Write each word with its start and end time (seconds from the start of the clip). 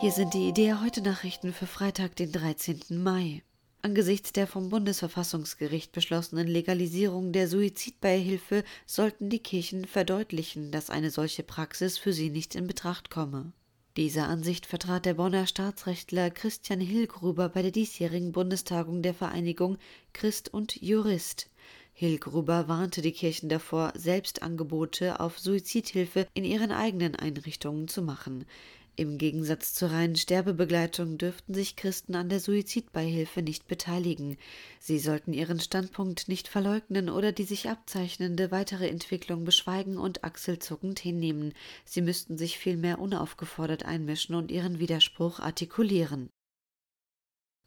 Hier 0.00 0.12
sind 0.12 0.32
die 0.32 0.48
Idee 0.48 0.72
heute 0.82 1.02
Nachrichten 1.02 1.52
für 1.52 1.66
Freitag, 1.66 2.16
den 2.16 2.32
13. 2.32 2.80
Mai. 2.88 3.42
Angesichts 3.82 4.32
der 4.32 4.46
vom 4.46 4.70
Bundesverfassungsgericht 4.70 5.92
beschlossenen 5.92 6.46
Legalisierung 6.46 7.32
der 7.32 7.46
Suizidbeihilfe 7.46 8.64
sollten 8.86 9.28
die 9.28 9.40
Kirchen 9.40 9.84
verdeutlichen, 9.84 10.70
dass 10.70 10.88
eine 10.88 11.10
solche 11.10 11.42
Praxis 11.42 11.98
für 11.98 12.14
sie 12.14 12.30
nicht 12.30 12.54
in 12.54 12.66
Betracht 12.66 13.10
komme. 13.10 13.52
Diese 13.98 14.22
Ansicht 14.22 14.64
vertrat 14.64 15.04
der 15.04 15.14
Bonner 15.14 15.46
Staatsrechtler 15.46 16.30
Christian 16.30 16.80
Hillgruber 16.80 17.50
bei 17.50 17.60
der 17.60 17.70
diesjährigen 17.70 18.32
Bundestagung 18.32 19.02
der 19.02 19.12
Vereinigung 19.12 19.76
Christ 20.14 20.48
und 20.48 20.80
Jurist. 20.80 21.50
Hillgruber 21.92 22.68
warnte 22.68 23.02
die 23.02 23.12
Kirchen 23.12 23.50
davor, 23.50 23.92
selbst 23.94 24.42
Angebote 24.42 25.20
auf 25.20 25.38
Suizidhilfe 25.38 26.26
in 26.32 26.44
ihren 26.44 26.72
eigenen 26.72 27.16
Einrichtungen 27.16 27.88
zu 27.88 28.00
machen. 28.00 28.46
Im 28.96 29.18
Gegensatz 29.18 29.74
zur 29.74 29.90
reinen 29.90 30.16
Sterbebegleitung 30.16 31.16
dürften 31.16 31.54
sich 31.54 31.76
Christen 31.76 32.14
an 32.14 32.28
der 32.28 32.40
Suizidbeihilfe 32.40 33.42
nicht 33.42 33.66
beteiligen. 33.66 34.36
Sie 34.78 34.98
sollten 34.98 35.32
ihren 35.32 35.60
Standpunkt 35.60 36.28
nicht 36.28 36.48
verleugnen 36.48 37.08
oder 37.08 37.32
die 37.32 37.44
sich 37.44 37.68
abzeichnende 37.68 38.50
weitere 38.50 38.88
Entwicklung 38.88 39.44
beschweigen 39.44 39.96
und 39.96 40.24
achselzuckend 40.24 40.98
hinnehmen. 40.98 41.54
Sie 41.84 42.02
müssten 42.02 42.36
sich 42.36 42.58
vielmehr 42.58 42.98
unaufgefordert 42.98 43.84
einmischen 43.84 44.34
und 44.34 44.50
ihren 44.50 44.78
Widerspruch 44.78 45.40
artikulieren. 45.40 46.30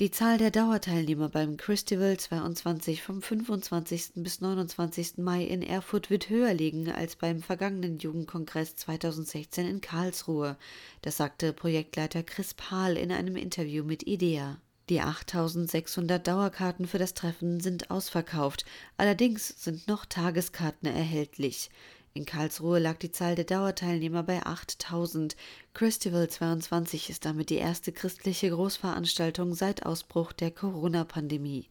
Die 0.00 0.10
Zahl 0.10 0.38
der 0.38 0.50
Dauerteilnehmer 0.50 1.28
beim 1.28 1.58
Christival 1.58 2.16
22 2.16 3.02
vom 3.02 3.20
25. 3.20 4.12
bis 4.16 4.40
29. 4.40 5.18
Mai 5.18 5.44
in 5.44 5.60
Erfurt 5.60 6.08
wird 6.08 6.30
höher 6.30 6.54
liegen 6.54 6.90
als 6.90 7.14
beim 7.14 7.42
vergangenen 7.42 7.98
Jugendkongress 7.98 8.74
2016 8.76 9.68
in 9.68 9.80
Karlsruhe. 9.82 10.56
Das 11.02 11.18
sagte 11.18 11.52
Projektleiter 11.52 12.22
Chris 12.22 12.54
Pahl 12.54 12.96
in 12.96 13.12
einem 13.12 13.36
Interview 13.36 13.84
mit 13.84 14.06
IDEA. 14.06 14.58
Die 14.88 15.02
8600 15.02 16.26
Dauerkarten 16.26 16.86
für 16.86 16.98
das 16.98 17.12
Treffen 17.12 17.60
sind 17.60 17.90
ausverkauft, 17.90 18.64
allerdings 18.96 19.62
sind 19.62 19.88
noch 19.88 20.06
Tageskarten 20.06 20.88
erhältlich. 20.88 21.70
In 22.14 22.26
Karlsruhe 22.26 22.78
lag 22.78 22.98
die 22.98 23.10
Zahl 23.10 23.36
der 23.36 23.46
Dauerteilnehmer 23.46 24.22
bei 24.22 24.44
8000. 24.44 25.34
Christival 25.72 26.28
22 26.28 27.08
ist 27.08 27.24
damit 27.24 27.48
die 27.48 27.56
erste 27.56 27.90
christliche 27.90 28.50
Großveranstaltung 28.50 29.54
seit 29.54 29.86
Ausbruch 29.86 30.32
der 30.32 30.50
Corona-Pandemie. 30.50 31.70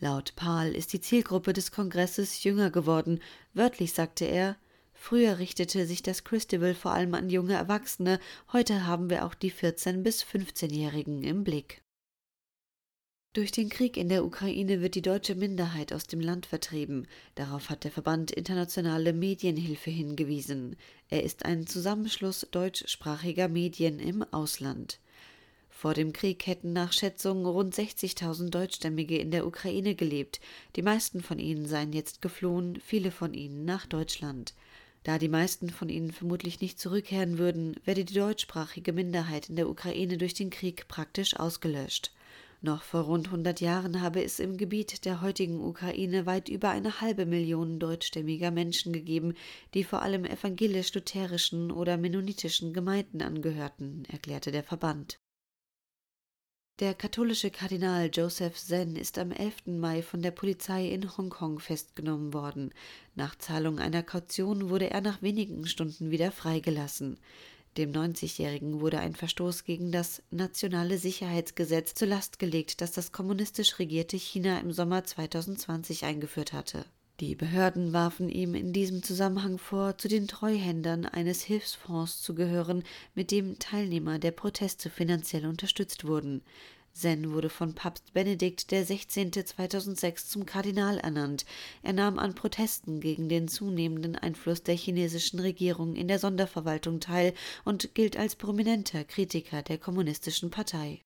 Laut 0.00 0.34
Pahl 0.34 0.74
ist 0.74 0.94
die 0.94 1.02
Zielgruppe 1.02 1.52
des 1.52 1.72
Kongresses 1.72 2.42
jünger 2.42 2.70
geworden. 2.70 3.20
Wörtlich 3.52 3.92
sagte 3.92 4.24
er, 4.24 4.56
Früher 4.94 5.38
richtete 5.38 5.84
sich 5.84 6.02
das 6.02 6.24
Christival 6.24 6.74
vor 6.74 6.92
allem 6.92 7.12
an 7.14 7.28
junge 7.28 7.54
Erwachsene, 7.54 8.18
heute 8.52 8.86
haben 8.86 9.10
wir 9.10 9.26
auch 9.26 9.34
die 9.34 9.52
14- 9.52 10.02
bis 10.02 10.22
15-Jährigen 10.22 11.22
im 11.22 11.44
Blick. 11.44 11.82
Durch 13.34 13.50
den 13.50 13.70
Krieg 13.70 13.96
in 13.96 14.10
der 14.10 14.26
Ukraine 14.26 14.82
wird 14.82 14.94
die 14.94 15.00
deutsche 15.00 15.34
Minderheit 15.34 15.94
aus 15.94 16.06
dem 16.06 16.20
Land 16.20 16.44
vertrieben. 16.44 17.08
Darauf 17.34 17.70
hat 17.70 17.84
der 17.84 17.90
Verband 17.90 18.30
Internationale 18.30 19.14
Medienhilfe 19.14 19.90
hingewiesen. 19.90 20.76
Er 21.08 21.22
ist 21.22 21.46
ein 21.46 21.66
Zusammenschluss 21.66 22.46
deutschsprachiger 22.50 23.48
Medien 23.48 24.00
im 24.00 24.22
Ausland. 24.34 24.98
Vor 25.70 25.94
dem 25.94 26.12
Krieg 26.12 26.46
hätten 26.46 26.74
nach 26.74 26.92
Schätzungen 26.92 27.46
rund 27.46 27.74
60.000 27.74 28.50
Deutschstämmige 28.50 29.16
in 29.16 29.30
der 29.30 29.46
Ukraine 29.46 29.94
gelebt. 29.94 30.38
Die 30.76 30.82
meisten 30.82 31.22
von 31.22 31.38
ihnen 31.38 31.64
seien 31.64 31.94
jetzt 31.94 32.20
geflohen, 32.20 32.82
viele 32.84 33.10
von 33.10 33.32
ihnen 33.32 33.64
nach 33.64 33.86
Deutschland. 33.86 34.52
Da 35.04 35.16
die 35.16 35.30
meisten 35.30 35.70
von 35.70 35.88
ihnen 35.88 36.12
vermutlich 36.12 36.60
nicht 36.60 36.78
zurückkehren 36.78 37.38
würden, 37.38 37.76
werde 37.86 38.04
die 38.04 38.12
deutschsprachige 38.12 38.92
Minderheit 38.92 39.48
in 39.48 39.56
der 39.56 39.70
Ukraine 39.70 40.18
durch 40.18 40.34
den 40.34 40.50
Krieg 40.50 40.86
praktisch 40.86 41.34
ausgelöscht. 41.34 42.12
Noch 42.64 42.84
vor 42.84 43.02
rund 43.02 43.26
100 43.26 43.60
Jahren 43.60 44.00
habe 44.00 44.22
es 44.22 44.38
im 44.38 44.56
Gebiet 44.56 45.04
der 45.04 45.20
heutigen 45.20 45.60
Ukraine 45.60 46.26
weit 46.26 46.48
über 46.48 46.70
eine 46.70 47.00
halbe 47.00 47.26
Million 47.26 47.80
deutschstämmiger 47.80 48.52
Menschen 48.52 48.92
gegeben, 48.92 49.34
die 49.74 49.82
vor 49.82 50.02
allem 50.02 50.24
evangelisch-lutherischen 50.24 51.72
oder 51.72 51.96
mennonitischen 51.96 52.72
Gemeinden 52.72 53.20
angehörten, 53.20 54.04
erklärte 54.08 54.52
der 54.52 54.62
Verband. 54.62 55.18
Der 56.78 56.94
katholische 56.94 57.50
Kardinal 57.50 58.10
Joseph 58.12 58.56
Zen 58.56 58.94
ist 58.94 59.18
am 59.18 59.32
11. 59.32 59.66
Mai 59.66 60.00
von 60.00 60.22
der 60.22 60.30
Polizei 60.30 60.88
in 60.88 61.16
Hongkong 61.16 61.58
festgenommen 61.58 62.32
worden. 62.32 62.72
Nach 63.16 63.36
Zahlung 63.36 63.80
einer 63.80 64.04
Kaution 64.04 64.70
wurde 64.70 64.88
er 64.88 65.00
nach 65.00 65.20
wenigen 65.20 65.66
Stunden 65.66 66.12
wieder 66.12 66.30
freigelassen. 66.30 67.18
Dem 67.78 67.92
90-Jährigen 67.92 68.80
wurde 68.80 68.98
ein 68.98 69.14
Verstoß 69.14 69.64
gegen 69.64 69.92
das 69.92 70.22
nationale 70.30 70.98
Sicherheitsgesetz 70.98 71.94
zur 71.94 72.08
Last 72.08 72.38
gelegt, 72.38 72.82
das 72.82 72.92
das 72.92 73.12
kommunistisch 73.12 73.78
regierte 73.78 74.18
China 74.18 74.60
im 74.60 74.72
Sommer 74.72 75.04
2020 75.04 76.04
eingeführt 76.04 76.52
hatte. 76.52 76.84
Die 77.20 77.34
Behörden 77.34 77.92
warfen 77.92 78.28
ihm 78.28 78.54
in 78.54 78.72
diesem 78.72 79.02
Zusammenhang 79.02 79.56
vor, 79.56 79.96
zu 79.96 80.08
den 80.08 80.28
Treuhändern 80.28 81.06
eines 81.06 81.42
Hilfsfonds 81.42 82.20
zu 82.20 82.34
gehören, 82.34 82.82
mit 83.14 83.30
dem 83.30 83.58
Teilnehmer 83.58 84.18
der 84.18 84.32
Proteste 84.32 84.90
finanziell 84.90 85.46
unterstützt 85.46 86.06
wurden. 86.06 86.42
Zen 86.92 87.32
wurde 87.32 87.48
von 87.48 87.74
Papst 87.74 88.12
Benedikt 88.12 88.68
XVI. 88.68 89.30
2006 89.44 90.28
zum 90.28 90.46
Kardinal 90.46 90.98
ernannt. 90.98 91.44
Er 91.82 91.92
nahm 91.92 92.18
an 92.18 92.34
Protesten 92.34 93.00
gegen 93.00 93.28
den 93.28 93.48
zunehmenden 93.48 94.16
Einfluss 94.16 94.62
der 94.62 94.76
chinesischen 94.76 95.40
Regierung 95.40 95.96
in 95.96 96.08
der 96.08 96.18
Sonderverwaltung 96.18 97.00
teil 97.00 97.34
und 97.64 97.94
gilt 97.94 98.16
als 98.16 98.36
prominenter 98.36 99.04
Kritiker 99.04 99.62
der 99.62 99.78
Kommunistischen 99.78 100.50
Partei. 100.50 101.02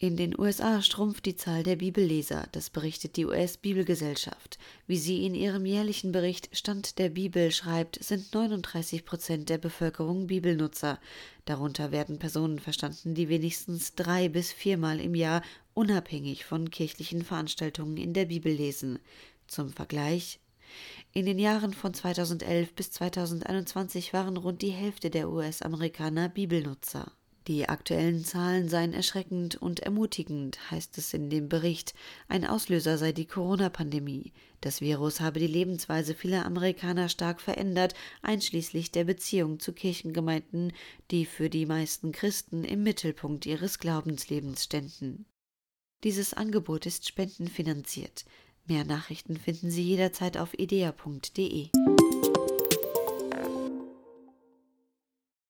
In 0.00 0.16
den 0.16 0.38
USA 0.38 0.80
schrumpft 0.80 1.26
die 1.26 1.34
Zahl 1.34 1.64
der 1.64 1.74
Bibelleser, 1.74 2.46
das 2.52 2.70
berichtet 2.70 3.16
die 3.16 3.26
US-Bibelgesellschaft. 3.26 4.56
Wie 4.86 4.96
sie 4.96 5.26
in 5.26 5.34
ihrem 5.34 5.66
jährlichen 5.66 6.12
Bericht 6.12 6.56
Stand 6.56 6.98
der 6.98 7.08
Bibel 7.08 7.50
schreibt, 7.50 8.02
sind 8.04 8.32
39 8.32 9.04
Prozent 9.04 9.48
der 9.48 9.58
Bevölkerung 9.58 10.28
Bibelnutzer. 10.28 11.00
Darunter 11.46 11.90
werden 11.90 12.20
Personen 12.20 12.60
verstanden, 12.60 13.16
die 13.16 13.28
wenigstens 13.28 13.96
drei 13.96 14.28
bis 14.28 14.52
viermal 14.52 15.00
im 15.00 15.16
Jahr 15.16 15.42
unabhängig 15.74 16.44
von 16.44 16.70
kirchlichen 16.70 17.24
Veranstaltungen 17.24 17.96
in 17.96 18.14
der 18.14 18.26
Bibel 18.26 18.52
lesen. 18.52 19.00
Zum 19.48 19.72
Vergleich 19.72 20.38
in 21.12 21.26
den 21.26 21.40
Jahren 21.40 21.74
von 21.74 21.92
2011 21.92 22.72
bis 22.74 22.92
2021 22.92 24.12
waren 24.12 24.36
rund 24.36 24.62
die 24.62 24.70
Hälfte 24.70 25.10
der 25.10 25.28
US-Amerikaner 25.28 26.28
Bibelnutzer. 26.28 27.10
Die 27.48 27.66
aktuellen 27.66 28.26
Zahlen 28.26 28.68
seien 28.68 28.92
erschreckend 28.92 29.56
und 29.56 29.80
ermutigend, 29.80 30.70
heißt 30.70 30.98
es 30.98 31.14
in 31.14 31.30
dem 31.30 31.48
Bericht. 31.48 31.94
Ein 32.28 32.44
Auslöser 32.44 32.98
sei 32.98 33.12
die 33.12 33.24
Corona-Pandemie. 33.24 34.34
Das 34.60 34.82
Virus 34.82 35.20
habe 35.20 35.40
die 35.40 35.46
Lebensweise 35.46 36.14
vieler 36.14 36.44
Amerikaner 36.44 37.08
stark 37.08 37.40
verändert, 37.40 37.94
einschließlich 38.20 38.92
der 38.92 39.04
Beziehung 39.04 39.60
zu 39.60 39.72
Kirchengemeinden, 39.72 40.74
die 41.10 41.24
für 41.24 41.48
die 41.48 41.64
meisten 41.64 42.12
Christen 42.12 42.64
im 42.64 42.82
Mittelpunkt 42.82 43.46
ihres 43.46 43.78
Glaubenslebens 43.78 44.64
ständen. 44.64 45.24
Dieses 46.04 46.34
Angebot 46.34 46.84
ist 46.84 47.08
spendenfinanziert. 47.08 48.26
Mehr 48.66 48.84
Nachrichten 48.84 49.38
finden 49.38 49.70
Sie 49.70 49.82
jederzeit 49.82 50.36
auf 50.36 50.52
idea.de. 50.58 51.70